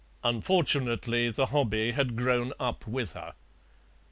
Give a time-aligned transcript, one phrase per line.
[0.23, 3.35] Unfortunately the hobby had grown up with her.